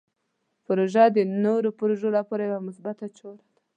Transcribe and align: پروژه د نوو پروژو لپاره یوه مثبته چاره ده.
پروژه 0.65 1.03
د 1.15 1.17
نوو 1.43 1.69
پروژو 1.79 2.09
لپاره 2.17 2.41
یوه 2.43 2.59
مثبته 2.67 3.05
چاره 3.17 3.43
ده. 3.53 3.59